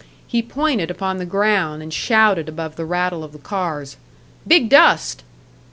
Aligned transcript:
He 0.25 0.41
pointed 0.41 0.89
upon 0.89 1.17
the 1.17 1.27
ground, 1.27 1.83
and 1.83 1.93
shouted 1.93 2.49
above 2.49 2.75
the 2.75 2.85
rattle 2.85 3.23
of 3.23 3.33
the 3.33 3.37
cars: 3.37 3.97
"Big 4.47 4.67
dust!" 4.67 5.23